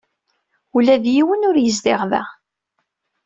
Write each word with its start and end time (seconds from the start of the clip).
Ula 0.75 0.95
d 1.03 1.05
yiwen 1.15 1.45
ur 1.49 1.55
yezdiɣ 1.59 2.01
da. 2.11 2.23